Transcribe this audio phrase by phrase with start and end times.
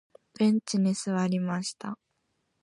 [0.39, 1.99] ベンチに座りました。